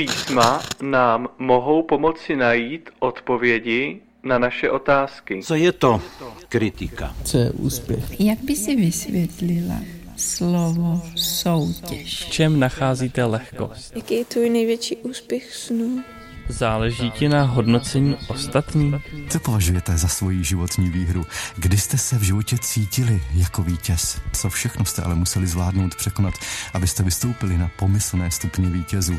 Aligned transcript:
Písma 0.00 0.62
nám 0.82 1.28
mohou 1.38 1.82
pomoci 1.82 2.36
najít 2.36 2.90
odpovědi 2.98 4.00
na 4.22 4.38
naše 4.38 4.70
otázky. 4.70 5.40
Co 5.44 5.54
je 5.54 5.72
to 5.72 6.02
kritika? 6.48 7.16
Co 7.24 7.38
je 7.38 7.50
úspěch? 7.50 8.20
Jak 8.20 8.38
by 8.38 8.56
si 8.56 8.76
vysvětlila 8.76 9.74
slovo 10.16 11.02
soutěž? 11.16 12.24
V 12.24 12.30
čem 12.30 12.60
nacházíte 12.60 13.24
lehkost? 13.24 13.96
Jaký 13.96 14.14
je 14.14 14.24
tvůj 14.24 14.50
největší 14.50 14.96
úspěch 14.96 15.54
snů? 15.54 16.02
Záleží 16.50 17.10
ti 17.10 17.28
na 17.28 17.42
hodnocení 17.42 18.16
ostatní? 18.28 18.94
Co 19.28 19.40
považujete 19.40 19.96
za 19.96 20.08
svoji 20.08 20.44
životní 20.44 20.90
výhru? 20.90 21.26
Kdy 21.56 21.78
jste 21.78 21.98
se 21.98 22.18
v 22.18 22.22
životě 22.22 22.58
cítili 22.58 23.22
jako 23.34 23.62
vítěz? 23.62 24.20
Co 24.32 24.50
všechno 24.50 24.84
jste 24.84 25.02
ale 25.02 25.14
museli 25.14 25.46
zvládnout 25.46 25.94
překonat, 25.94 26.34
abyste 26.74 27.02
vystoupili 27.02 27.58
na 27.58 27.70
pomyslné 27.76 28.30
stupně 28.30 28.70
vítězů? 28.70 29.18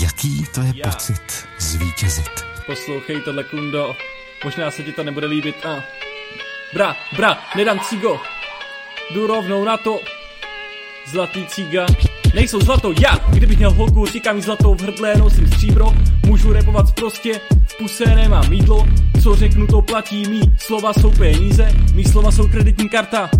Jaký 0.00 0.46
to 0.54 0.62
je 0.62 0.74
pocit 0.84 1.22
zvítězit? 1.58 2.30
Poslouchej 2.66 3.20
tohle, 3.20 3.44
Kundo. 3.44 3.96
Možná 4.44 4.70
se 4.70 4.82
ti 4.82 4.92
to 4.92 5.04
nebude 5.04 5.26
líbit. 5.26 5.66
A. 5.66 5.84
Bra, 6.74 6.96
bra, 7.16 7.38
nedám 7.56 7.80
cigo. 7.80 8.20
Jdu 9.14 9.26
rovnou 9.26 9.64
na 9.64 9.76
to. 9.76 10.00
Zlatý 11.06 11.46
cíga. 11.46 11.86
Nejsou 12.34 12.60
zlato, 12.60 12.92
já, 13.02 13.16
kdybych 13.28 13.58
měl 13.58 13.70
holku, 13.70 14.06
říkám 14.06 14.36
jí 14.36 14.42
zlatou 14.42 14.74
v 14.74 14.80
hrdle, 14.80 15.16
nosím 15.16 15.46
stříbro, 15.46 15.94
můžu 16.30 16.52
repovat 16.52 16.92
prostě, 16.92 17.40
v 17.66 17.78
puse 17.78 18.04
nemám 18.14 18.50
mídlo, 18.50 18.86
co 19.22 19.34
řeknu 19.34 19.66
to 19.66 19.82
platí, 19.82 20.28
mý 20.28 20.40
slova 20.58 20.92
jsou 20.92 21.10
peníze, 21.10 21.72
mý 21.94 22.04
slova 22.04 22.30
jsou 22.30 22.48
kreditní 22.48 22.88
karta, 22.88 23.30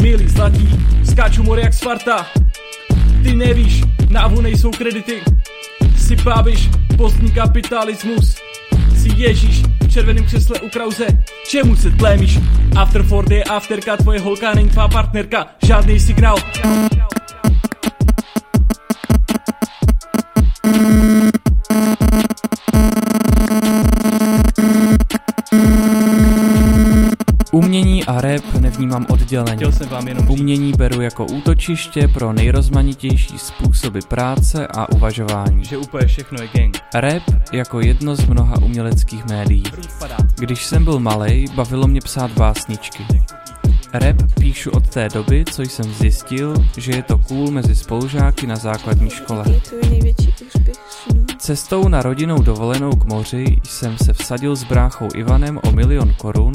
milí 0.00 0.28
zlatí, 0.28 0.68
skáču 1.10 1.42
more 1.42 1.62
jak 1.62 1.74
Sparta, 1.74 2.26
ty 3.22 3.34
nevíš, 3.36 3.82
na 4.10 4.20
avu 4.20 4.40
nejsou 4.40 4.70
kredity, 4.70 5.22
si 5.96 6.16
pábiš, 6.16 6.70
pozdní 6.96 7.30
kapitalismus, 7.30 8.36
si 8.96 9.08
ježíš, 9.16 9.62
v 9.82 9.92
červeném 9.92 10.24
křesle 10.24 10.60
u 10.60 10.68
krauze, 10.68 11.06
čemu 11.48 11.76
se 11.76 11.90
tlémíš, 11.90 12.38
after 12.76 13.02
Ford 13.02 13.30
je 13.30 13.44
afterka, 13.44 13.96
tvoje 13.96 14.20
holka 14.20 14.54
není 14.54 14.68
tvá 14.68 14.88
partnerka, 14.88 15.46
žádný 15.66 16.00
signál. 16.00 16.36
Rap 28.32 28.54
nevnímám 28.60 29.06
odděleně. 29.10 29.56
Chtěl 29.56 29.72
jsem 29.72 29.88
vám 29.88 30.08
jenom 30.08 30.30
Umění 30.30 30.72
beru 30.72 31.00
jako 31.00 31.26
útočiště 31.26 32.08
pro 32.08 32.32
nejrozmanitější 32.32 33.38
způsoby 33.38 33.98
práce 34.08 34.66
a 34.66 34.92
uvažování. 34.92 35.64
že 35.64 35.76
úplně 35.76 36.06
všechno 36.06 36.42
je 36.42 36.48
gang. 36.54 36.78
Rap 36.94 37.22
jako 37.52 37.80
jedno 37.80 38.16
z 38.16 38.26
mnoha 38.26 38.62
uměleckých 38.62 39.24
médií. 39.24 39.62
Když 40.38 40.64
jsem 40.64 40.84
byl 40.84 41.00
malej, 41.00 41.46
bavilo 41.54 41.86
mě 41.86 42.00
psát 42.00 42.30
básničky. 42.30 43.06
Rap 43.92 44.16
píšu 44.40 44.70
od 44.70 44.88
té 44.88 45.08
doby, 45.08 45.44
co 45.52 45.62
jsem 45.62 45.92
zjistil, 45.92 46.54
že 46.76 46.92
je 46.92 47.02
to 47.02 47.18
cool 47.18 47.50
mezi 47.50 47.74
spolužáky 47.74 48.46
na 48.46 48.56
základní 48.56 49.10
škole. 49.10 49.44
Snů? 50.88 51.26
Cestou 51.38 51.88
na 51.88 52.02
rodinnou 52.02 52.42
dovolenou 52.42 52.90
k 52.90 53.04
moři 53.04 53.56
jsem 53.64 53.98
se 53.98 54.12
vsadil 54.12 54.56
s 54.56 54.64
bráchou 54.64 55.08
Ivanem 55.14 55.60
o 55.64 55.72
milion 55.72 56.14
korun, 56.18 56.52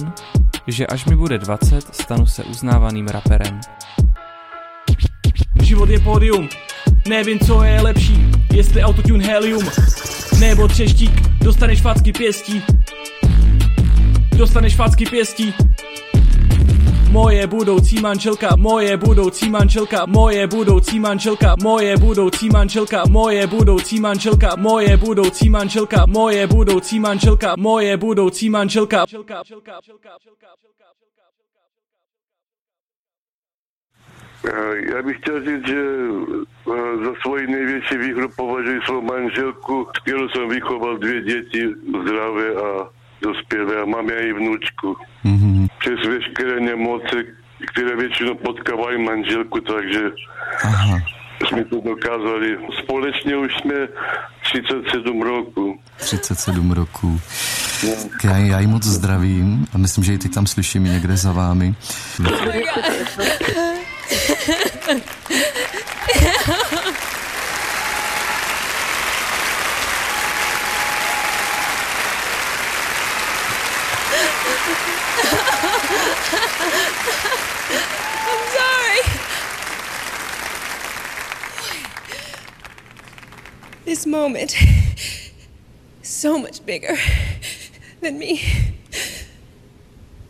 že 0.67 0.87
až 0.87 1.05
mi 1.05 1.15
bude 1.15 1.37
20, 1.37 1.95
stanu 1.95 2.25
se 2.25 2.43
uznávaným 2.43 3.07
raperem. 3.07 3.59
Život 5.63 5.89
je 5.89 5.99
pódium, 5.99 6.49
nevím 7.07 7.39
co 7.39 7.63
je 7.63 7.81
lepší, 7.81 8.31
jestli 8.53 8.83
autotune 8.83 9.25
helium, 9.25 9.63
nebo 10.39 10.67
třeštík, 10.67 11.11
dostaneš 11.39 11.81
facky 11.81 12.13
pěstí. 12.13 12.63
Dostaneš 14.37 14.75
facky 14.75 15.05
pěstí. 15.05 15.53
Moje 17.11 17.47
budoucí 17.47 18.01
manželka, 18.01 18.55
moje 18.55 18.97
budoucí 18.97 19.49
manželka, 19.49 20.05
moje 20.05 20.47
budoucí 20.47 20.99
manželka, 20.99 21.55
moje 21.63 21.97
budoucí 21.97 22.49
manželka, 22.49 23.03
moje 23.09 23.47
budoucí 23.47 23.99
manželka, 23.99 24.55
moje 24.57 24.97
budoucí 24.97 25.49
manželka, 25.49 26.05
moje 26.05 26.47
budoucí 26.47 26.99
manželka, 26.99 27.55
moje 27.57 27.97
budoucí 27.97 28.49
manželka. 28.49 29.05
Eh, 34.45 34.93
Já 34.95 35.01
bych 35.01 35.17
chtěl 35.17 35.39
říct, 35.45 35.67
že 35.67 35.81
eh, 36.67 37.05
za 37.05 37.11
svoji 37.21 37.47
největší 37.47 37.97
výhru 37.97 38.29
považuji 38.37 38.81
svou 38.85 39.01
manželku, 39.01 39.87
s 39.95 39.99
kterou 40.01 40.29
jsem 40.29 40.49
vychoval 40.49 40.97
dvě 40.97 41.21
děti 41.21 41.67
zdravé 42.03 42.47
a 42.55 42.89
dospělé 43.21 43.81
a 43.81 43.85
mám 43.85 44.09
já 44.09 44.19
i 44.19 44.33
vnučku. 44.33 44.95
Mhm. 45.23 45.56
Přes 45.79 46.07
veškeré 46.07 46.59
nemoci, 46.59 47.25
které 47.73 47.95
většinou 47.95 48.35
potkávají 48.35 49.03
manželku, 49.03 49.59
takže 49.59 49.99
Aha. 50.63 50.99
jsme 51.47 51.65
to 51.65 51.81
dokázali. 51.81 52.57
Společně 52.83 53.37
už 53.37 53.51
jsme 53.61 53.73
37 54.43 55.21
roku. 55.21 55.79
37 55.97 56.71
roků. 56.71 57.21
Já, 58.23 58.37
já 58.37 58.59
ji 58.59 58.67
moc 58.67 58.83
zdravím 58.83 59.67
a 59.73 59.77
myslím, 59.77 60.03
že 60.03 60.11
ji 60.11 60.17
teď 60.17 60.33
tam 60.33 60.47
slyším 60.47 60.83
někde 60.83 61.17
za 61.17 61.31
vámi. 61.31 61.75
I'm 64.89 65.01
moment 84.07 84.55
so 86.01 86.39
much 86.39 86.65
bigger 86.65 86.95
than 88.01 88.17
me. 88.17 88.41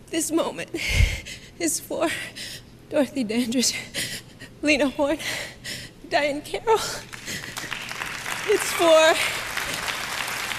This 0.09 0.31
moment 0.31 0.71
is 1.59 1.79
for 1.79 2.07
Dorothy 2.89 3.23
Dandridge, 3.23 3.73
Lena 4.61 4.89
Horne, 4.89 5.19
Diane 6.09 6.41
Carroll. 6.41 6.79
It's 8.49 8.71
for 8.73 9.13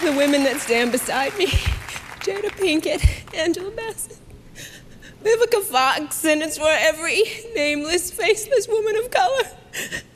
the 0.05 0.13
women 0.17 0.45
that 0.45 0.61
stand 0.61 0.93
beside 0.93 1.37
me 1.37 1.47
Jada 2.21 2.51
Pinkett, 2.51 3.35
Angela 3.35 3.71
Bassett, 3.71 4.19
Vivica 5.25 5.63
Fox, 5.63 6.25
and 6.25 6.43
it's 6.43 6.59
for 6.59 6.69
every 6.69 7.23
nameless, 7.55 8.11
faceless 8.11 8.69
woman 8.69 8.97
of 8.97 9.11
color 9.11 9.45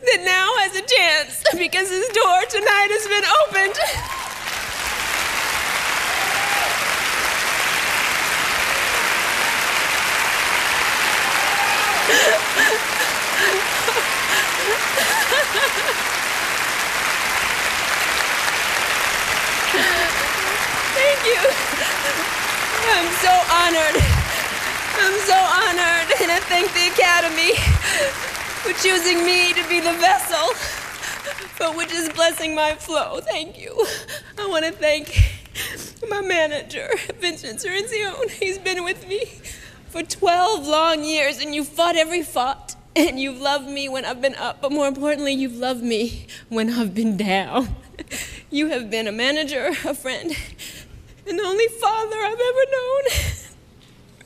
that 0.03 0.21
now 0.25 0.51
has 0.67 0.75
a 0.75 0.83
chance 0.83 1.45
because 1.57 1.89
his 1.89 2.09
door 2.11 2.43
tonight 2.51 2.91
has 2.91 3.07
been 3.07 3.23
opened. 3.47 3.79
Thank 20.99 21.21
you. 21.31 21.43
I'm 22.91 23.09
so 23.23 23.33
honored. 23.55 23.97
I'm 24.99 25.17
so 25.23 25.39
honored, 25.39 26.11
and 26.21 26.31
I 26.31 26.41
thank 26.51 26.73
the 26.75 26.91
Academy 26.91 28.32
for 28.63 28.73
choosing 28.75 29.27
me 29.27 29.53
to 29.53 29.69
be 29.69 29.81
the 29.81 29.93
vessel 29.95 30.55
for 31.57 31.77
which 31.77 31.91
is 31.91 32.09
blessing 32.11 32.55
my 32.55 32.75
flow. 32.75 33.21
Thank 33.21 33.59
you. 33.59 33.75
I 34.39 34.47
want 34.47 34.65
to 34.65 34.71
thank 34.71 35.21
my 36.09 36.21
manager, 36.21 36.89
Vincent 37.19 37.59
Cirenzione. 37.59 38.31
He's 38.31 38.59
been 38.59 38.85
with 38.85 39.09
me 39.09 39.25
for 39.89 40.05
12 40.05 40.65
long 40.65 41.03
years, 41.03 41.41
and 41.41 41.53
you 41.53 41.65
fought 41.65 41.97
every 41.97 42.23
fight. 42.23 42.77
And 42.95 43.19
you've 43.19 43.41
loved 43.41 43.69
me 43.69 43.89
when 43.89 44.05
I've 44.05 44.21
been 44.21 44.37
up, 44.37 44.61
but 44.61 44.71
more 44.71 44.87
importantly, 44.87 45.33
you've 45.33 45.57
loved 45.57 45.83
me 45.83 46.29
when 46.49 46.71
I've 46.71 46.95
been 46.95 47.17
down. 47.17 47.75
You 48.49 48.69
have 48.69 48.91
been 48.91 49.09
a 49.09 49.13
manager, 49.13 49.71
a 49.85 49.95
friend, 49.95 50.31
and 51.27 51.39
the 51.39 51.43
only 51.43 51.67
father 51.67 52.17
I've 52.17 52.33
ever 52.33 52.65
known. 52.71 53.03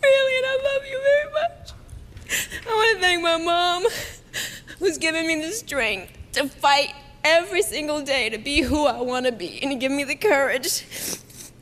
Really, 0.02 0.36
and 0.36 0.46
I 0.46 0.60
love 0.62 0.82
you 0.90 1.00
very 1.00 1.32
much. 1.32 1.72
I 2.68 2.74
want 2.74 2.96
to 2.96 3.00
thank 3.00 3.22
my 3.22 3.36
mom, 3.36 3.86
who's 4.78 4.98
given 4.98 5.26
me 5.26 5.40
the 5.40 5.52
strength 5.52 6.12
to 6.32 6.48
fight 6.48 6.92
every 7.24 7.62
single 7.62 8.02
day 8.02 8.30
to 8.30 8.38
be 8.38 8.62
who 8.62 8.86
I 8.86 9.00
want 9.00 9.26
to 9.26 9.32
be 9.32 9.60
and 9.62 9.72
to 9.72 9.76
give 9.76 9.92
me 9.92 10.04
the 10.04 10.14
courage 10.14 10.84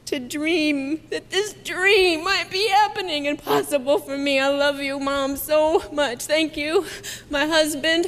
to 0.06 0.18
dream 0.18 1.00
that 1.10 1.30
this 1.30 1.54
dream 1.54 2.22
might 2.22 2.50
be 2.50 2.68
happening 2.68 3.26
and 3.26 3.38
possible 3.38 3.98
for 3.98 4.18
me. 4.18 4.38
I 4.38 4.48
love 4.48 4.80
you, 4.80 5.00
Mom, 5.00 5.36
so 5.36 5.82
much. 5.90 6.24
Thank 6.24 6.56
you. 6.56 6.84
My 7.30 7.46
husband, 7.46 8.06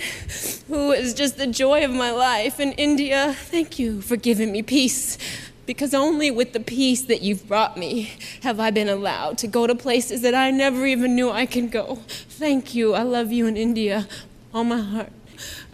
who 0.68 0.92
is 0.92 1.14
just 1.14 1.38
the 1.38 1.46
joy 1.46 1.84
of 1.84 1.90
my 1.90 2.10
life. 2.10 2.60
in 2.60 2.72
India, 2.72 3.34
thank 3.34 3.78
you 3.78 4.02
for 4.02 4.16
giving 4.16 4.52
me 4.52 4.62
peace. 4.62 5.16
Because 5.64 5.94
only 5.94 6.30
with 6.30 6.52
the 6.52 6.60
peace 6.60 7.02
that 7.02 7.22
you've 7.22 7.48
brought 7.48 7.76
me 7.76 8.12
have 8.42 8.60
I 8.60 8.70
been 8.70 8.88
allowed 8.88 9.38
to 9.38 9.48
go 9.48 9.66
to 9.66 9.74
places 9.74 10.22
that 10.22 10.34
I 10.34 10.52
never 10.52 10.86
even 10.86 11.16
knew 11.16 11.30
I 11.30 11.44
can 11.44 11.68
go. 11.68 11.96
Thank 12.06 12.74
you. 12.74 12.94
I 12.94 13.02
love 13.02 13.32
you 13.32 13.46
in 13.46 13.56
India. 13.56 14.06
All 14.54 14.64
my 14.64 14.80
heart. 14.80 15.12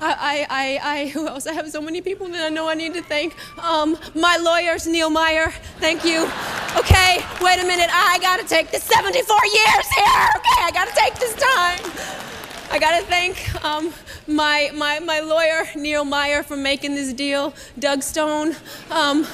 I, 0.01 0.13
I, 0.13 0.47
I, 0.51 0.99
I, 1.01 1.09
who 1.15 1.29
else? 1.29 1.47
I 1.47 1.53
have 1.53 1.71
so 1.71 1.81
many 1.81 2.01
people 2.01 2.29
that 2.29 2.43
I 2.43 2.49
know 2.49 2.69
I 2.69 2.75
need 2.75 2.95
to 2.95 3.03
thank. 3.03 3.37
Um, 3.63 3.97
my 4.15 4.37
lawyers, 4.37 4.87
Neil 4.87 5.11
Meyer, 5.11 5.51
thank 5.79 6.05
you. 6.05 6.29
Okay, 6.77 7.25
wait 7.41 7.61
a 7.61 7.67
minute. 7.67 7.91
I 7.93 8.19
gotta 8.21 8.45
take 8.45 8.71
this 8.71 8.83
74 8.85 9.37
years 9.45 9.87
here. 9.95 10.29
Okay, 10.37 10.61
I 10.63 10.71
gotta 10.73 10.93
take 10.95 11.15
this 11.15 11.35
time. 11.35 12.13
I 12.71 12.79
gotta 12.79 13.05
thank 13.05 13.65
um, 13.65 13.93
my, 14.27 14.71
my, 14.75 14.99
my 15.01 15.21
lawyer, 15.21 15.65
Neil 15.77 16.05
Meyer, 16.05 16.43
for 16.43 16.57
making 16.57 16.95
this 16.95 17.13
deal. 17.13 17.55
Doug 17.79 18.03
Stone. 18.03 18.57
Um, 18.91 19.27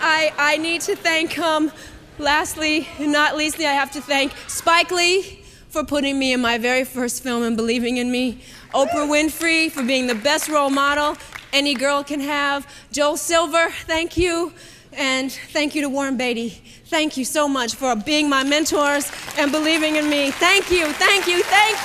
I, 0.00 0.32
I 0.36 0.58
need 0.58 0.82
to 0.82 0.96
thank, 0.96 1.38
um, 1.38 1.72
lastly, 2.18 2.88
and 2.98 3.12
not 3.12 3.36
leastly, 3.36 3.66
I 3.66 3.72
have 3.72 3.92
to 3.92 4.02
thank 4.02 4.32
Spike 4.48 4.90
Lee 4.90 5.41
for 5.72 5.82
putting 5.82 6.18
me 6.18 6.34
in 6.34 6.40
my 6.40 6.58
very 6.58 6.84
first 6.84 7.22
film 7.22 7.42
and 7.42 7.56
believing 7.56 7.96
in 7.96 8.12
me. 8.12 8.42
Oprah 8.74 9.08
Winfrey 9.08 9.70
for 9.70 9.82
being 9.82 10.06
the 10.06 10.14
best 10.14 10.50
role 10.50 10.68
model 10.68 11.16
any 11.52 11.74
girl 11.74 12.04
can 12.04 12.20
have. 12.20 12.66
Joel 12.92 13.16
Silver, 13.16 13.70
thank 13.86 14.16
you. 14.16 14.52
And 14.92 15.32
thank 15.32 15.74
you 15.74 15.80
to 15.80 15.88
Warren 15.88 16.18
Beatty. 16.18 16.50
Thank 16.86 17.16
you 17.16 17.24
so 17.24 17.48
much 17.48 17.74
for 17.74 17.96
being 17.96 18.28
my 18.28 18.44
mentors 18.44 19.10
and 19.38 19.50
believing 19.50 19.96
in 19.96 20.10
me. 20.10 20.30
Thank 20.30 20.70
you, 20.70 20.92
thank 20.92 21.26
you, 21.26 21.42
thank 21.42 21.78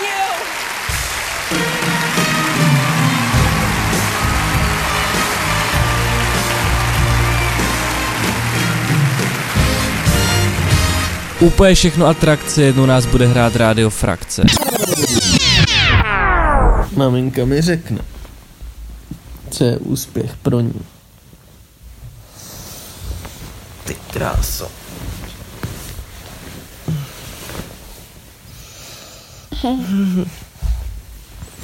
you. 1.81 1.86
Úplně 11.39 11.75
všechno 11.75 12.05
atrakce, 12.05 12.61
jednou 12.63 12.85
nás 12.85 13.05
bude 13.05 13.27
hrát 13.27 13.55
rádio 13.55 13.89
Frakce. 13.89 14.43
Maminka 16.95 17.45
mi 17.45 17.61
řekne, 17.61 17.99
co 19.51 19.63
je 19.63 19.77
úspěch 19.77 20.35
pro 20.35 20.59
ní. 20.59 20.81
Ty 23.83 23.95
kráso. 24.13 24.71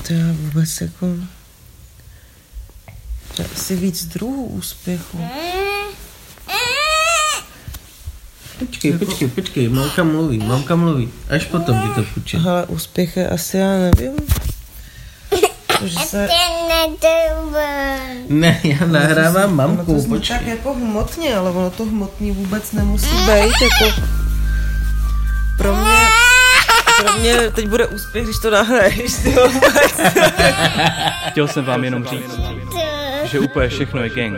To 0.08 0.14
já 0.14 0.26
vůbec 0.32 0.82
jako... 0.82 1.08
To 3.36 3.42
je 3.42 3.48
asi 3.56 3.76
víc 3.76 4.06
druhů 4.06 4.46
úspěchu. 4.46 5.26
Počkej, 8.60 8.92
počkej, 8.98 9.28
počkej, 9.28 9.70
mamka 9.70 10.04
mluví, 10.04 10.38
mamka 10.38 10.76
mluví. 10.76 11.10
Až 11.30 11.46
potom 11.46 11.82
ti 11.82 11.88
to 11.96 12.04
půjčím. 12.14 12.48
Ale 12.48 12.66
úspěch 12.66 13.18
je 13.18 13.30
asi, 13.30 13.58
já 13.58 13.78
nevím. 13.78 14.14
Že 15.84 16.00
se... 16.00 16.28
Ne, 18.30 18.60
já 18.64 18.86
nahrávám 18.86 19.56
mamku, 19.56 20.02
to 20.02 20.08
počkej. 20.10 20.38
tak 20.38 20.48
jako 20.48 20.74
hmotně, 20.74 21.36
ale 21.36 21.52
ono 21.52 21.70
to 21.70 21.86
hmotný 21.86 22.32
vůbec 22.32 22.72
nemusí 22.72 23.16
být, 23.16 23.62
jako... 23.62 24.02
Pro 25.58 25.76
mě... 25.76 26.08
Pro 26.98 27.20
mě 27.20 27.52
teď 27.52 27.68
bude 27.68 27.88
úspěch, 27.88 28.24
když 28.24 28.40
to 28.40 28.50
nahraješ, 28.50 29.14
ty 29.14 29.30
vůbec. 29.30 30.02
Chtěl 31.28 31.48
jsem 31.48 31.66
vám 31.66 31.84
jenom 31.84 32.06
říct, 32.06 32.40
že 33.24 33.40
úplně 33.40 33.70
všechno 33.70 34.04
je 34.04 34.10
gang. 34.10 34.38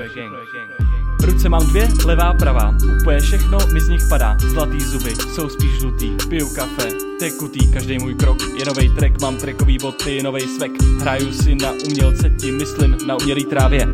Ruce 1.25 1.49
mám 1.49 1.67
dvě, 1.67 1.89
levá, 2.05 2.33
pravá. 2.33 2.75
Úplně 3.01 3.19
všechno 3.19 3.57
mi 3.73 3.81
z 3.81 3.89
nich 3.89 4.01
padá. 4.09 4.37
Zlatý 4.39 4.79
zuby 4.81 5.13
jsou 5.33 5.49
spíš 5.49 5.79
žlutý. 5.79 6.09
Piju 6.29 6.49
kafe, 6.49 6.87
tekutý, 7.19 7.71
každý 7.71 7.99
můj 7.99 8.15
krok. 8.15 8.37
Je 8.59 8.65
novej 8.65 8.89
track, 8.89 9.21
mám 9.21 9.37
trackový 9.37 9.77
boty, 9.77 10.23
novej 10.23 10.47
svek. 10.57 10.71
Hraju 10.99 11.33
si 11.33 11.55
na 11.55 11.71
umělce, 11.71 12.29
tím 12.29 12.57
myslím 12.57 12.97
na 13.07 13.15
umělý 13.15 13.45
trávě. 13.45 13.87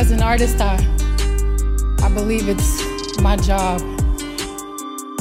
As 0.00 0.10
an 0.10 0.24
artist, 0.24 0.60
I, 0.60 0.88
I 2.06 2.12
believe 2.14 2.52
it's 2.52 2.84
my 3.22 3.36
job 3.48 3.82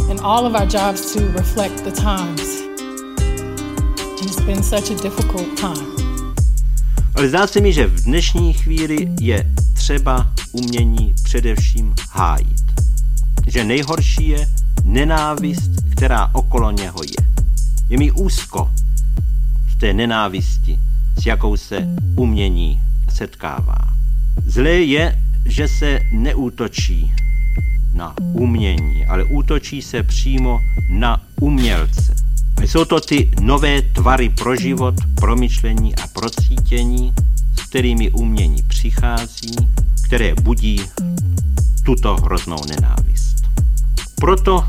and 0.09 0.19
all 0.21 0.45
of 0.45 0.53
our 0.53 0.65
jobs 0.65 1.13
to 1.13 1.19
reflect 1.19 1.83
the 1.83 1.91
times. 1.91 2.62
And 4.19 4.25
it's 4.25 4.41
been 4.41 4.63
such 4.63 4.91
a 4.91 5.03
difficult 5.03 5.57
time. 5.59 5.88
Ale 7.15 7.29
zdá 7.29 7.47
se 7.47 7.62
mi, 7.62 7.74
že 7.74 7.88
v 7.88 8.03
dnešní 8.03 8.53
chvíli 8.53 9.07
je 9.21 9.53
třeba 9.74 10.32
umění 10.53 11.13
především 11.23 11.94
hájit. 12.11 12.63
Že 13.47 13.63
nejhorší 13.63 14.27
je 14.27 14.47
nenávist, 14.83 15.71
která 15.91 16.29
okolo 16.33 16.71
něho 16.71 17.00
je. 17.03 17.27
Je 17.89 17.97
mi 17.97 18.11
úzko 18.11 18.71
z 19.69 19.77
té 19.77 19.94
nenávisti, 19.94 20.79
s 21.21 21.25
jakou 21.25 21.57
se 21.57 21.88
umění 22.15 22.81
setkává. 23.13 23.77
Zlé 24.45 24.69
je, 24.69 25.19
že 25.45 25.67
se 25.67 26.00
neútočí 26.13 27.13
na 27.94 28.15
umění, 28.33 29.05
ale 29.05 29.23
útočí 29.23 29.81
se 29.81 30.03
přímo 30.03 30.59
na 30.89 31.21
umělce. 31.41 32.15
Jsou 32.61 32.85
to 32.85 33.00
ty 33.00 33.31
nové 33.41 33.81
tvary 33.81 34.29
pro 34.29 34.55
život, 34.55 34.95
pro 35.15 35.35
myšlení 35.35 35.95
a 35.95 36.07
pro 36.07 36.29
cítění, 36.29 37.13
s 37.59 37.69
kterými 37.69 38.11
umění 38.11 38.63
přichází, 38.63 39.55
které 40.13 40.33
budí 40.42 40.81
tuto 41.86 42.15
hroznou 42.15 42.57
nenávist. 42.69 43.36
Proto 44.15 44.65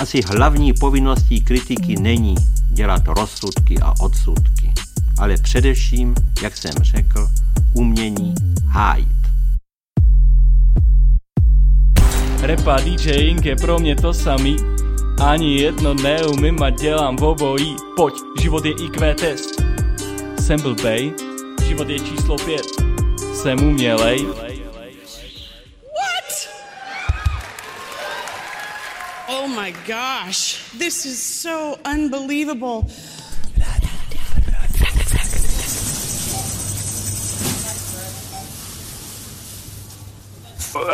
asi 0.00 0.20
hlavní 0.26 0.72
povinností 0.72 1.40
kritiky 1.40 1.96
není 1.96 2.34
dělat 2.70 3.02
rozsudky 3.06 3.78
a 3.78 3.92
odsudky, 4.00 4.72
ale 5.18 5.36
především, 5.36 6.14
jak 6.42 6.56
jsem 6.56 6.72
řekl, 6.82 7.28
umění 7.74 8.34
hájit. 8.66 9.08
Repa 12.40 12.76
DJing 12.80 13.44
je 13.44 13.56
pro 13.56 13.78
mě 13.78 13.96
to 13.96 14.14
samý. 14.14 14.56
Ani 15.20 15.60
jedno 15.60 15.94
neumím 15.94 16.62
a 16.62 16.70
dělám 16.70 17.16
v 17.16 17.24
obojí. 17.24 17.76
Pojď, 17.96 18.14
život 18.40 18.64
je 18.64 18.72
IQ 18.72 19.14
test. 19.14 19.62
Jsem 20.40 20.60
blbej, 20.60 21.12
život 21.66 21.88
je 21.88 21.98
číslo 21.98 22.36
pět. 22.36 22.91
Jsem 23.42 23.64
umělej. 23.64 24.26
What? 25.98 26.48
Oh 29.28 29.48
my 29.48 29.72
gosh, 29.72 30.62
this 30.78 31.04
is 31.04 31.42
so 31.42 31.76
unbelievable. 31.94 32.82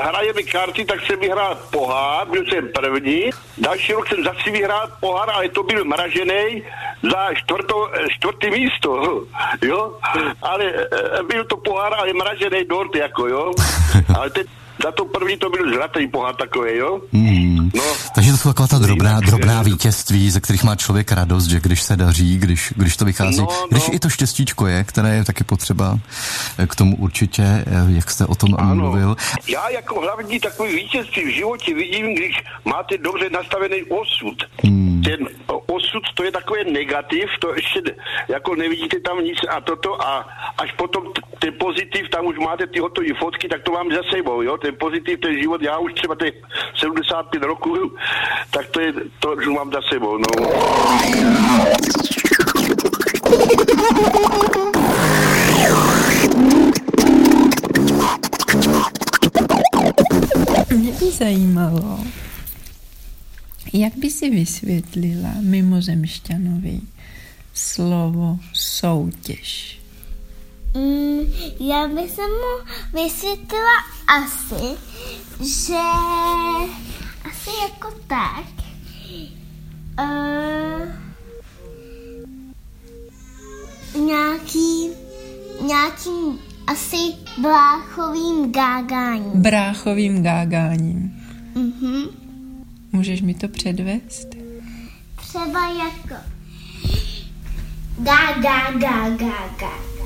hraje 0.02 0.32
mi 0.32 0.44
karty, 0.44 0.84
tak 0.84 1.00
jsem 1.06 1.20
vyhrál 1.20 1.54
pohár, 1.70 2.28
byl 2.28 2.44
jsem 2.46 2.68
první. 2.68 3.30
Další 3.58 3.92
rok 3.92 4.08
jsem 4.08 4.24
zase 4.24 4.50
vyhrál 4.50 4.92
pohár, 5.00 5.30
ale 5.30 5.48
to 5.48 5.62
byl 5.62 5.84
mražený 5.84 6.62
za 7.02 7.34
čtvrto, 7.34 7.90
čtvrtý 8.10 8.50
místo, 8.50 8.90
jo. 9.62 9.98
Ale 10.42 10.64
eh, 10.64 11.22
byl 11.28 11.44
to 11.44 11.56
pohár, 11.56 11.94
ale 11.94 12.12
mražený 12.12 12.64
dort, 12.68 12.94
jako, 12.96 13.26
jo. 13.28 13.52
Ale 14.16 14.30
teď 14.30 14.46
za 14.84 14.92
to 14.92 15.04
první 15.04 15.36
to 15.36 15.50
byl 15.50 15.74
zlatý 15.74 16.06
pohár 16.06 16.34
takový, 16.36 16.76
jo. 16.76 17.00
Hmm. 17.12 17.70
No. 17.74 17.82
Takže 18.14 18.30
to 18.30 18.36
jsou 18.36 18.48
taková 18.48 18.66
ta 18.66 18.78
drobná, 18.78 19.20
drobná 19.20 19.62
vítězství, 19.62 20.30
ze 20.30 20.40
kterých 20.40 20.64
má 20.64 20.76
člověk 20.76 21.12
radost, 21.12 21.46
že 21.46 21.60
když 21.60 21.82
se 21.82 21.96
daří, 21.96 22.38
když, 22.38 22.72
když 22.76 22.96
to 22.96 23.04
vychází, 23.04 23.40
No, 23.40 23.48
když 23.70 23.88
no. 23.88 23.94
i 23.94 23.98
to 23.98 24.08
štěstíčko 24.08 24.66
je, 24.66 24.84
které 24.84 25.14
je 25.14 25.24
taky 25.24 25.44
potřeba 25.44 25.98
eh, 26.58 26.66
k 26.66 26.74
tomu 26.76 26.96
určitě, 26.96 27.42
eh, 27.42 27.64
jak 27.88 28.10
jste 28.10 28.26
o 28.26 28.34
tom 28.34 28.56
mluvil. 28.74 29.16
Já 29.48 29.68
jako 29.68 30.00
hlavní 30.00 30.40
takový 30.40 30.74
vítězství 30.76 31.24
v 31.24 31.34
životě 31.34 31.74
vidím, 31.74 32.14
když 32.14 32.42
máte 32.64 32.98
dobře 32.98 33.30
nastavený 33.30 33.82
osud. 33.82 34.36
Hmm. 34.64 34.97
Ten 35.08 35.28
osud, 35.66 36.02
to 36.14 36.24
je 36.24 36.32
takový 36.32 36.72
negativ, 36.72 37.30
to 37.40 37.54
ještě 37.54 37.82
jako 38.28 38.54
nevidíte 38.54 39.00
tam 39.00 39.24
nic 39.24 39.38
a 39.48 39.60
toto 39.60 40.02
a 40.02 40.28
až 40.58 40.72
potom 40.72 41.12
ten 41.38 41.54
pozitiv, 41.58 42.08
tam 42.10 42.26
už 42.26 42.38
máte 42.38 42.66
ty 42.66 42.78
hotové 42.78 43.14
fotky, 43.18 43.48
tak 43.48 43.62
to 43.62 43.72
mám 43.72 43.92
za 43.92 44.02
sebou, 44.10 44.42
jo, 44.42 44.56
ten 44.56 44.76
pozitiv, 44.80 45.20
ten 45.20 45.40
život, 45.40 45.62
já 45.62 45.78
už 45.78 45.92
třeba 45.94 46.14
těch 46.14 46.34
75 46.76 47.42
roků, 47.42 47.96
tak 48.50 48.66
to 48.66 48.80
je, 48.80 48.92
to 49.18 49.32
už 49.32 49.46
mám 49.46 49.72
za 49.72 49.82
sebou, 49.82 50.18
no. 50.18 50.28
Mě 60.76 60.92
by 60.92 61.10
zajímalo, 61.10 61.98
jak 63.72 63.96
by 63.96 64.10
si 64.10 64.30
vysvětlila 64.30 65.34
mimozemšťanovi 65.40 66.80
slovo 67.54 68.38
soutěž? 68.52 69.78
Mm, 70.74 71.20
já 71.60 71.88
bych 71.88 72.10
se 72.10 72.22
mu 72.22 72.72
vysvětlila 73.02 73.76
asi, 74.06 74.76
že 75.40 75.78
asi 77.24 77.50
jako 77.62 78.00
tak. 78.06 78.46
Uh, 80.00 80.88
nějaký, 84.06 84.88
nějakým 85.66 86.38
asi 86.66 86.96
bráchovým 87.42 88.52
gágáním. 88.52 89.42
Bráchovým 89.42 90.22
gágáním. 90.22 91.12
Mhm. 91.54 92.27
Můžeš 92.92 93.22
mi 93.22 93.34
to 93.34 93.48
předvést? 93.48 94.28
Třeba 95.16 95.68
jako 95.68 96.24
gá, 97.98 98.32
gá, 98.32 98.72
gá, 98.72 99.10
gá, 99.10 99.48
gá. 99.60 99.97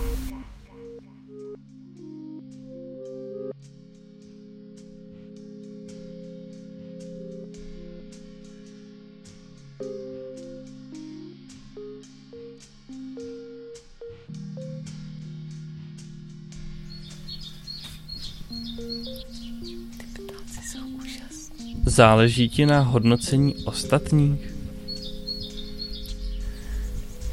Záleží 21.86 22.48
ti 22.48 22.66
na 22.66 22.80
hodnocení 22.80 23.54
ostatních? 23.54 24.52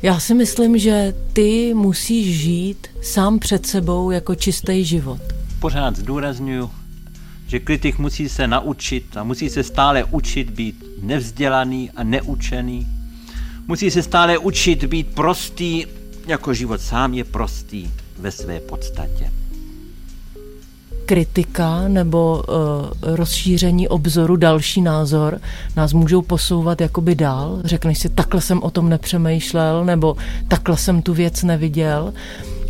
Já 0.02 0.20
si 0.20 0.34
myslím, 0.34 0.78
že 0.78 1.14
ty 1.34 1.74
musíš 1.74 2.40
žít 2.40 2.88
sám 3.02 3.40
před 3.40 3.66
sebou 3.66 4.12
jako 4.12 4.36
čistý 4.36 4.86
život. 4.86 5.22
Pořád 5.60 5.96
zdůraznuju, 5.96 6.72
že 7.48 7.60
kritik 7.60 8.00
musí 8.00 8.30
se 8.30 8.48
naučit 8.48 9.18
a 9.18 9.24
musí 9.24 9.50
se 9.50 9.64
stále 9.64 10.04
učit 10.04 10.50
být 10.50 10.84
nevzdělaný 11.02 11.92
a 11.96 12.04
neučený. 12.04 12.88
Musí 13.68 13.92
se 13.92 14.04
stále 14.04 14.38
učit 14.38 14.86
být 14.86 15.08
prostý, 15.08 15.86
jako 16.28 16.54
život 16.54 16.82
sám 16.82 17.14
je 17.14 17.24
prostý 17.24 17.92
ve 18.18 18.32
své 18.32 18.60
podstatě 18.60 19.39
kritika 21.10 21.88
nebo 21.88 22.44
uh, 22.48 23.16
rozšíření 23.16 23.88
obzoru, 23.88 24.36
další 24.36 24.82
názor 24.82 25.42
nás 25.76 25.94
můžou 25.94 26.22
posouvat 26.22 26.82
jakoby 26.82 27.16
dál. 27.16 27.62
Řekneš 27.66 28.00
si, 28.00 28.10
takhle 28.10 28.42
jsem 28.42 28.64
o 28.64 28.70
tom 28.70 28.90
nepřemýšlel, 28.90 29.86
nebo 29.86 30.18
takhle 30.48 30.78
jsem 30.78 31.02
tu 31.02 31.14
věc 31.14 31.44
neviděl. 31.44 32.14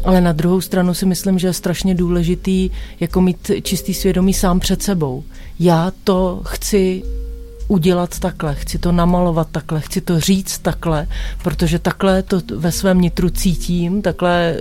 Ale 0.05 0.21
na 0.21 0.31
druhou 0.31 0.61
stranu 0.61 0.93
si 0.93 1.05
myslím, 1.05 1.39
že 1.39 1.47
je 1.47 1.53
strašně 1.53 1.95
důležitý 1.95 2.69
jako 2.99 3.21
mít 3.21 3.51
čistý 3.61 3.93
svědomí 3.93 4.33
sám 4.33 4.59
před 4.59 4.83
sebou. 4.83 5.23
Já 5.59 5.91
to 6.03 6.41
chci 6.45 7.03
udělat 7.69 8.19
takhle, 8.19 8.55
chci 8.55 8.79
to 8.79 8.91
namalovat 8.91 9.47
takhle, 9.51 9.81
chci 9.81 10.01
to 10.01 10.19
říct 10.19 10.57
takhle, 10.57 11.07
protože 11.43 11.79
takhle 11.79 12.23
to 12.23 12.41
ve 12.55 12.71
svém 12.71 13.01
nitru 13.01 13.29
cítím, 13.29 14.01
takhle 14.01 14.59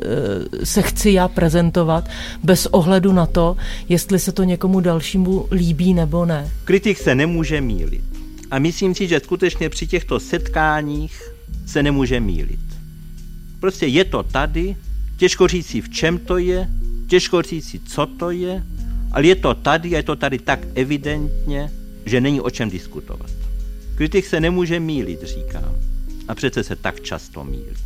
eh, 0.63 0.67
se 0.67 0.83
chci 0.83 1.11
já 1.11 1.29
prezentovat 1.29 2.09
bez 2.43 2.67
ohledu 2.67 3.13
na 3.13 3.27
to, 3.27 3.57
jestli 3.89 4.19
se 4.19 4.33
to 4.33 4.45
někomu 4.45 4.81
dalšímu 4.81 5.47
líbí 5.51 5.95
nebo 5.95 6.25
ne. 6.25 6.51
Kritik 6.65 6.99
se 6.99 7.15
nemůže 7.15 7.61
mílit. 7.61 8.05
A 8.51 8.59
myslím 8.59 8.95
si, 8.95 9.09
že 9.09 9.21
skutečně 9.21 9.69
při 9.69 9.87
těchto 9.87 10.21
setkáních 10.21 11.33
se 11.67 11.83
nemůže 11.83 12.21
mílit. 12.21 12.61
Prostě 13.61 13.87
je 13.87 14.05
to 14.05 14.23
tady, 14.23 14.77
těžko 15.17 15.49
říct 15.49 15.67
si, 15.67 15.81
v 15.81 15.89
čem 15.89 16.19
to 16.19 16.39
je, 16.39 16.69
těžko 17.07 17.43
říct 17.43 17.69
si, 17.69 17.81
co 17.81 18.07
to 18.07 18.31
je, 18.31 18.63
ale 19.13 19.27
je 19.27 19.37
to 19.37 19.55
tady 19.55 19.95
a 19.95 19.97
je 19.97 20.03
to 20.03 20.17
tady 20.17 20.39
tak 20.39 20.61
evidentně, 20.75 21.71
že 22.09 22.21
není 22.21 22.41
o 22.41 22.51
čem 22.51 22.71
diskutovat. 22.71 23.31
Kritik 23.95 24.27
se 24.27 24.41
nemůže 24.41 24.81
mílit, 24.81 25.23
říkám. 25.23 25.75
A 26.29 26.35
přece 26.35 26.65
se 26.65 26.77
tak 26.77 27.01
často 27.01 27.45
mílí. 27.45 27.77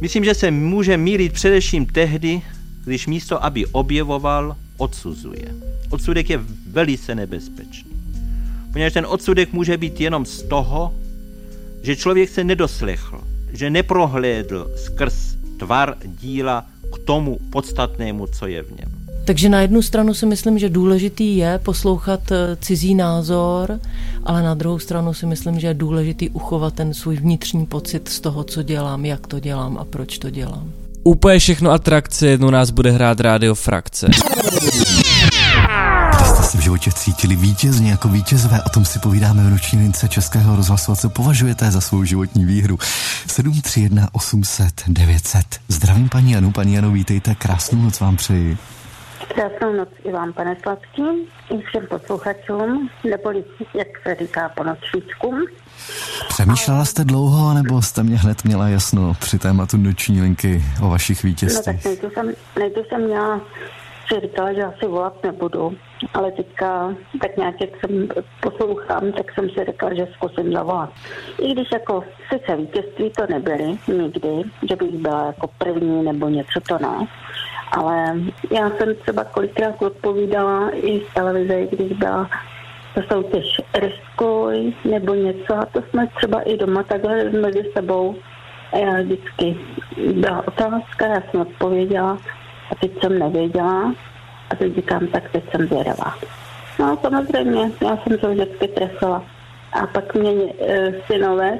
Myslím, 0.00 0.24
že 0.24 0.34
se 0.34 0.50
může 0.50 0.96
mílit 0.96 1.32
především 1.32 1.86
tehdy, 1.86 2.42
když 2.84 3.06
místo, 3.06 3.44
aby 3.44 3.66
objevoval, 3.66 4.56
odsuzuje. 4.76 5.54
Odsudek 5.90 6.30
je 6.30 6.40
velice 6.66 7.14
nebezpečný. 7.14 7.90
Poněvadž 8.72 8.92
ten 8.92 9.06
odsudek 9.06 9.52
může 9.52 9.76
být 9.76 10.00
jenom 10.00 10.26
z 10.26 10.42
toho, 10.42 10.94
že 11.82 11.96
člověk 11.96 12.30
se 12.30 12.44
nedoslechl, 12.44 13.20
že 13.52 13.70
neprohlédl 13.70 14.70
skrz 14.76 15.36
tvar 15.58 15.96
díla 16.04 16.66
k 16.94 16.98
tomu 16.98 17.38
podstatnému, 17.50 18.26
co 18.26 18.46
je 18.46 18.62
v 18.62 18.70
něm. 18.70 18.97
Takže 19.28 19.48
na 19.48 19.60
jednu 19.60 19.82
stranu 19.82 20.14
si 20.14 20.26
myslím, 20.26 20.58
že 20.58 20.68
důležitý 20.68 21.36
je 21.36 21.60
poslouchat 21.62 22.32
eh, 22.32 22.56
cizí 22.60 22.94
názor, 22.94 23.80
ale 24.24 24.42
na 24.42 24.54
druhou 24.54 24.78
stranu 24.78 25.14
si 25.14 25.26
myslím, 25.26 25.60
že 25.60 25.66
je 25.66 25.74
důležitý 25.74 26.30
uchovat 26.30 26.74
ten 26.74 26.94
svůj 26.94 27.16
vnitřní 27.16 27.66
pocit 27.66 28.08
z 28.08 28.20
toho, 28.20 28.44
co 28.44 28.62
dělám, 28.62 29.04
jak 29.04 29.26
to 29.26 29.40
dělám 29.40 29.78
a 29.78 29.84
proč 29.84 30.18
to 30.18 30.30
dělám. 30.30 30.72
Úplně 31.04 31.38
všechno 31.38 31.70
atrakce, 31.70 32.26
jednou 32.26 32.50
nás 32.50 32.70
bude 32.70 32.90
hrát 32.90 33.20
rádio 33.20 33.54
Frakce. 33.54 34.06
Jste 36.24 36.42
se 36.42 36.58
v 36.58 36.60
životě 36.60 36.90
cítili 36.92 37.36
vítězně 37.36 37.90
jako 37.90 38.08
vítězové, 38.08 38.62
o 38.62 38.68
tom 38.68 38.84
si 38.84 38.98
povídáme 38.98 39.42
v 39.42 39.50
noční 39.50 39.78
lince 39.78 40.08
Českého 40.08 40.56
rozhlasu 40.56 40.92
a 40.92 40.96
co 40.96 41.10
považujete 41.10 41.70
za 41.70 41.80
svou 41.80 42.04
životní 42.04 42.44
výhru. 42.44 42.78
731 43.26 44.08
800 44.12 44.82
900. 44.88 45.44
Zdravím 45.68 46.08
paní 46.08 46.32
Janu, 46.32 46.52
paní 46.52 46.74
Janu, 46.74 46.92
vítejte, 46.92 47.34
krásnou 47.34 47.82
noc 47.82 48.00
vám 48.00 48.16
přeji. 48.16 48.56
Krásnou 49.38 49.72
noc 49.72 49.88
i 50.04 50.12
vám, 50.12 50.32
pane 50.32 50.56
Sladký, 50.62 51.02
i 51.50 51.62
všem 51.62 51.86
posluchačům, 51.86 52.90
nebo 53.10 53.30
jak 53.74 53.88
se 54.02 54.14
říká 54.14 54.48
po 54.48 54.64
nocíčkům. 54.64 55.46
Přemýšlela 56.28 56.84
jste 56.84 57.04
dlouho, 57.04 57.54
nebo 57.54 57.82
jste 57.82 58.02
mě 58.02 58.16
hned 58.16 58.44
měla 58.44 58.68
jasno 58.68 59.14
při 59.20 59.38
tématu 59.38 59.76
noční 59.76 60.20
linky 60.20 60.62
o 60.82 60.88
vašich 60.88 61.22
vítězstvích? 61.22 61.84
No 61.84 62.10
tak 62.10 62.14
nejdu 62.54 62.80
jsem, 62.80 62.84
jsem 62.88 63.04
měla, 63.04 63.40
si 64.08 64.20
říkala, 64.20 64.52
že 64.52 64.64
asi 64.64 64.86
volat 64.86 65.24
nebudu, 65.24 65.76
ale 66.14 66.32
teďka 66.32 66.94
tak 67.20 67.36
nějak, 67.36 67.60
jak 67.60 67.70
jsem 67.80 68.08
poslouchám, 68.40 69.12
tak 69.12 69.34
jsem 69.34 69.50
si 69.50 69.64
řekla, 69.66 69.94
že 69.94 70.08
zkusím 70.14 70.52
zavolat. 70.52 70.90
I 71.38 71.52
když 71.52 71.68
jako 71.72 72.04
sice 72.32 72.56
vítězství 72.56 73.10
to 73.16 73.26
nebyly 73.30 73.78
nikdy, 73.88 74.42
že 74.68 74.76
bych 74.76 74.94
byla 74.96 75.26
jako 75.26 75.50
první 75.58 76.04
nebo 76.04 76.28
něco 76.28 76.60
to 76.68 76.78
ne, 76.78 77.06
ale 77.72 78.14
já 78.50 78.70
jsem 78.70 78.94
třeba 78.94 79.24
kolikrát 79.24 79.82
odpovídala 79.82 80.70
i 80.74 81.00
z 81.10 81.14
televize, 81.14 81.66
když 81.66 81.92
byla 81.92 82.30
to 82.94 83.02
soutěž 83.12 83.60
Riskuj 83.74 84.74
nebo 84.84 85.14
něco 85.14 85.54
a 85.54 85.66
to 85.66 85.82
jsme 85.82 86.06
třeba 86.16 86.40
i 86.40 86.56
doma 86.56 86.82
takhle 86.82 87.24
mezi 87.24 87.70
sebou 87.72 88.16
a 88.72 88.76
já 88.76 89.02
vždycky 89.02 89.56
byla 90.12 90.48
otázka, 90.48 91.06
já 91.06 91.22
jsem 91.30 91.40
odpověděla 91.40 92.18
a 92.70 92.74
teď 92.74 93.00
jsem 93.00 93.18
nevěděla 93.18 93.94
a 94.50 94.56
teď 94.56 94.74
říkám, 94.74 95.06
tak 95.06 95.30
teď 95.32 95.44
jsem 95.50 95.66
zvědavá. 95.66 96.14
No 96.78 96.98
samozřejmě, 97.02 97.70
já 97.82 97.96
jsem 97.96 98.18
to 98.18 98.30
vždycky 98.30 98.68
trefila. 98.68 99.22
A 99.72 99.86
pak 99.86 100.14
mě 100.14 100.30
e, 100.60 100.92
synové 101.06 101.58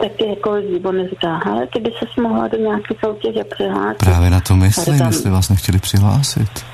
taky 0.00 0.28
jako 0.28 0.50
on 0.84 1.08
říká, 1.08 1.40
hele, 1.44 1.66
ty 1.66 1.80
by 1.80 1.90
se 1.90 2.20
mohla 2.20 2.48
do 2.48 2.58
nějaké 2.58 2.94
soutěže 3.04 3.44
přihlásit. 3.44 3.98
Právě 3.98 4.30
na 4.30 4.40
to 4.40 4.56
myslím, 4.56 4.98
tam... 4.98 5.06
jestli 5.06 5.30
vás 5.30 5.48
nechtěli 5.48 5.78
přihlásit. 5.78 6.64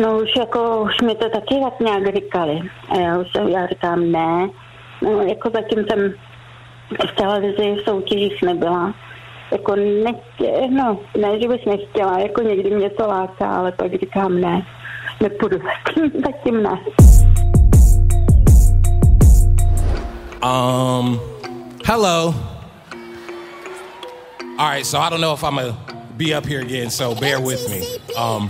No 0.00 0.18
už 0.18 0.28
jako, 0.38 0.82
už 0.82 1.00
mi 1.00 1.14
to 1.14 1.28
taky 1.28 1.60
tak 1.64 1.80
nějak 1.80 2.16
říkali. 2.16 2.60
A 2.88 2.96
já 2.96 3.18
už 3.18 3.26
já 3.48 3.66
říkám 3.66 4.12
ne. 4.12 4.48
No 5.02 5.22
jako 5.22 5.50
zatím 5.50 5.84
jsem 5.88 6.12
v 7.08 7.16
televizi 7.16 7.76
v 7.80 7.84
soutěžích 7.84 8.42
nebyla. 8.42 8.94
Jako 9.52 9.76
nechtě, 9.76 10.68
no, 10.70 10.98
ne, 11.20 11.40
že 11.40 11.48
bych 11.48 11.66
nechtěla, 11.66 12.18
jako 12.18 12.42
někdy 12.42 12.70
mě 12.70 12.90
to 12.90 13.06
láká, 13.06 13.50
ale 13.56 13.72
pak 13.72 14.00
říkám 14.00 14.40
ne, 14.40 14.66
nepůjdu 15.20 15.58
zatím, 15.58 16.22
zatím 16.26 16.62
ne. 16.62 16.78
Um, 20.44 21.20
hello. 21.86 22.51
All 24.62 24.68
right, 24.68 24.86
so 24.86 25.00
I 25.00 25.10
don't 25.10 25.20
know 25.20 25.32
if 25.32 25.42
I'm 25.42 25.56
gonna 25.56 25.76
be 26.16 26.32
up 26.32 26.46
here 26.46 26.60
again, 26.60 26.88
so 26.88 27.16
bear 27.16 27.40
with 27.40 27.68
me. 27.68 27.84
Um, 28.16 28.48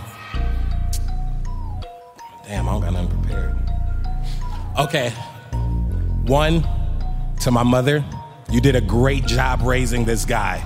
damn, 2.47 2.69
I 2.69 2.73
don't 2.73 2.83
got 2.83 2.92
nothing 2.92 3.23
prepared. 3.23 3.57
Okay, 4.78 5.09
one 6.26 6.69
to 7.40 7.50
my 7.50 7.62
mother, 7.62 8.04
you 8.50 8.61
did 8.61 8.76
a 8.76 8.81
great 8.83 9.25
job 9.25 9.62
raising 9.62 10.04
this 10.04 10.26
guy. 10.26 10.59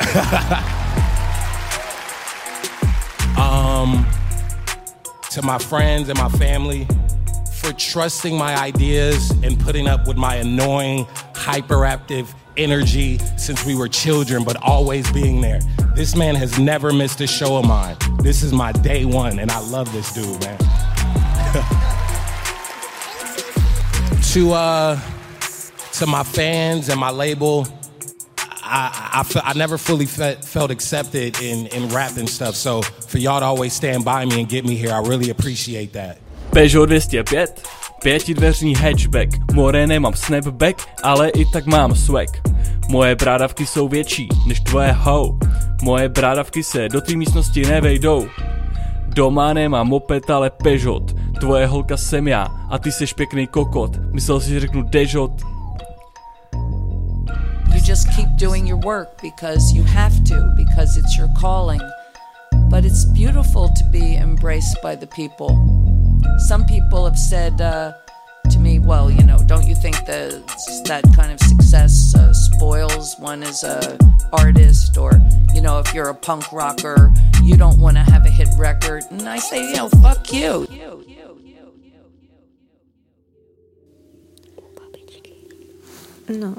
um, 3.38 4.04
to 5.30 5.40
my 5.42 5.58
friends 5.58 6.08
and 6.08 6.18
my 6.18 6.30
family, 6.30 6.88
for 7.52 7.72
trusting 7.74 8.36
my 8.36 8.58
ideas 8.58 9.30
and 9.44 9.56
putting 9.60 9.86
up 9.86 10.08
with 10.08 10.16
my 10.16 10.34
annoying, 10.34 11.04
hyperactive 11.32 12.26
energy 12.56 13.18
since 13.36 13.64
we 13.64 13.74
were 13.74 13.88
children, 13.88 14.44
but 14.44 14.56
always 14.62 15.10
being 15.12 15.40
there. 15.40 15.60
This 15.94 16.16
man 16.16 16.34
has 16.34 16.58
never 16.58 16.92
missed 16.92 17.20
a 17.20 17.26
show 17.26 17.56
of 17.56 17.66
mine. 17.66 17.96
This 18.22 18.42
is 18.42 18.52
my 18.52 18.72
day 18.72 19.04
one, 19.04 19.38
and 19.38 19.50
I 19.50 19.60
love 19.60 19.92
this 19.92 20.12
dude, 20.12 20.40
man. 20.40 20.58
to 24.32 24.52
uh, 24.52 25.00
to 25.92 26.06
my 26.06 26.22
fans 26.22 26.88
and 26.88 27.00
my 27.00 27.10
label, 27.10 27.66
I, 28.62 29.24
I, 29.34 29.50
I 29.50 29.52
never 29.54 29.76
fully 29.76 30.06
fe- 30.06 30.38
felt 30.40 30.70
accepted 30.70 31.40
in, 31.40 31.66
in 31.68 31.88
rap 31.88 32.16
and 32.16 32.28
stuff. 32.28 32.54
So 32.54 32.82
for 32.82 33.18
y'all 33.18 33.40
to 33.40 33.46
always 33.46 33.72
stand 33.72 34.04
by 34.04 34.24
me 34.24 34.40
and 34.40 34.48
get 34.48 34.64
me 34.64 34.76
here, 34.76 34.92
I 34.92 35.00
really 35.00 35.30
appreciate 35.30 35.94
that. 35.94 36.18
Peugeot 36.52 36.88
205, 36.88 37.69
pětidveřní 38.02 38.74
hatchback, 38.74 39.52
more 39.52 39.86
nemám 39.86 40.14
snapback, 40.14 40.88
ale 41.02 41.28
i 41.28 41.44
tak 41.44 41.66
mám 41.66 41.94
swag. 41.94 42.28
Moje 42.88 43.16
brádavky 43.16 43.66
jsou 43.66 43.88
větší 43.88 44.28
než 44.46 44.60
tvoje 44.60 44.92
ho. 44.92 45.38
Moje 45.82 46.08
brádavky 46.08 46.62
se 46.62 46.88
do 46.88 47.00
té 47.00 47.16
místnosti 47.16 47.66
nevejdou. 47.66 48.28
Doma 49.08 49.52
nemám 49.52 49.88
moped, 49.88 50.30
ale 50.30 50.50
Peugeot. 50.50 51.16
Tvoje 51.40 51.66
holka 51.66 51.96
jsem 51.96 52.28
já 52.28 52.48
a 52.70 52.78
ty 52.78 52.92
seš 52.92 53.12
pěkný 53.12 53.46
kokot. 53.46 54.12
Myslel 54.12 54.40
si, 54.40 54.50
že 54.50 54.60
řeknu 54.60 54.82
Dežot. 54.82 55.32
You 57.74 57.80
just 57.86 58.08
keep 58.16 58.28
doing 58.28 58.68
your 58.68 58.80
work 58.84 59.08
because 59.22 59.76
you 59.76 59.84
have 59.84 60.14
to, 60.28 60.34
because 60.56 61.00
it's 61.00 61.18
your 61.18 61.28
calling. 61.40 61.82
But 62.68 62.84
it's 62.84 63.04
beautiful 63.04 63.68
to 63.68 63.84
be 63.90 64.16
embraced 64.16 64.82
by 64.82 64.96
the 64.96 65.06
people. 65.06 65.56
Some 66.38 66.64
people 66.64 67.04
have 67.04 67.18
said 67.18 67.60
uh, 67.60 67.92
to 68.50 68.58
me, 68.58 68.78
well, 68.78 69.10
you 69.10 69.24
know, 69.24 69.38
don't 69.46 69.66
you 69.66 69.74
think 69.74 69.96
that 70.06 70.30
that 70.86 71.04
kind 71.14 71.32
of 71.32 71.40
success 71.40 72.14
uh, 72.14 72.32
spoils 72.32 73.16
one 73.18 73.42
as 73.42 73.62
a 73.64 73.98
artist? 74.32 74.96
Or, 74.96 75.20
you 75.54 75.60
know, 75.60 75.78
if 75.78 75.94
you're 75.94 76.08
a 76.08 76.14
punk 76.14 76.52
rocker, 76.52 77.12
you 77.42 77.56
don't 77.56 77.78
want 77.78 77.96
to 77.96 78.02
have 78.02 78.26
a 78.26 78.30
hit 78.30 78.48
record. 78.58 79.04
And 79.10 79.28
I 79.28 79.38
say, 79.38 79.70
you 79.70 79.76
know, 79.76 79.88
fuck 79.88 80.32
you. 80.32 80.66
No. 86.28 86.54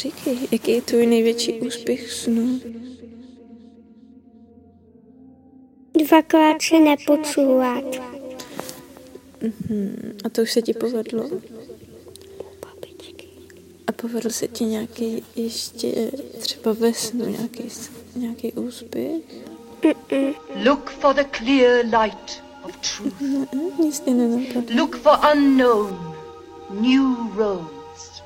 Říkej, 0.00 0.38
jaký 0.52 0.70
je 0.72 0.82
tvůj 0.82 1.06
největší 1.06 1.52
úspěch 1.60 2.12
snu? 2.12 2.60
Dvakrát 6.12 6.62
se 6.62 6.80
nepočúvat. 6.80 7.84
Mhm. 9.40 10.18
A 10.24 10.28
to 10.28 10.42
už 10.42 10.52
se 10.52 10.62
ti 10.62 10.72
povedlo? 10.74 11.30
A 13.86 13.92
povedl 13.92 14.30
se 14.30 14.48
ti 14.48 14.64
nějaký 14.64 15.24
ještě 15.36 16.10
třeba 16.38 16.72
ve 16.72 16.92
snu 16.92 17.26
nějaký, 17.26 17.68
nějaký 18.16 18.52
úspěch? 18.52 19.22
Look 20.64 20.90
for 20.90 21.14
the 21.14 21.24
clear 21.38 21.84
light 22.02 22.42
of 22.64 22.76
truth. 22.76 23.14
Tě 24.04 24.10
nenapadlo. 24.10 24.76
Look 24.76 24.96
for 24.96 25.18
unknown, 25.36 26.16
new 26.70 27.36
roads. 27.36 28.22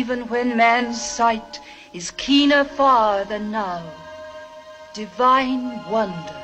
Even 0.00 0.24
when 0.24 0.56
man's 0.56 1.02
sight 1.02 1.60
is 1.92 2.10
keener 2.10 2.64
far 2.64 3.26
than 3.26 3.52
now, 3.52 3.99
divine 4.94 5.88
wonder 5.88 6.42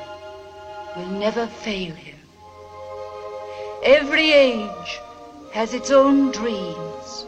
will 0.95 1.07
never 1.07 1.47
fail 1.47 1.93
him. 1.93 2.15
Every 3.83 4.31
age 4.31 4.99
has 5.51 5.73
its 5.73 5.91
own 5.91 6.31
dreams. 6.31 7.25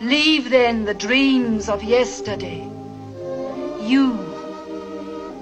Leave 0.00 0.50
then 0.50 0.84
the 0.84 0.94
dreams 0.94 1.68
of 1.68 1.82
yesterday. 1.82 2.62
You 3.82 4.16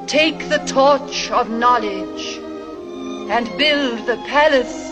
take 0.07 0.49
the 0.49 0.65
torch 0.67 1.31
of 1.31 1.51
knowledge 1.51 2.39
and 3.31 3.47
build 3.59 4.07
the 4.07 4.17
palace 4.27 4.89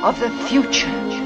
of 0.00 0.20
the 0.20 0.30
future. 0.46 1.19